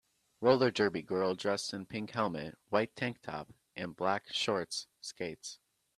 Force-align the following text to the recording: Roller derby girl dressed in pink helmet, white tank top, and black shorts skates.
Roller 0.39 0.71
derby 0.71 1.03
girl 1.03 1.35
dressed 1.35 1.75
in 1.75 1.85
pink 1.85 2.09
helmet, 2.09 2.57
white 2.69 2.95
tank 2.95 3.21
top, 3.21 3.53
and 3.75 3.95
black 3.95 4.25
shorts 4.33 4.87
skates. 4.99 5.59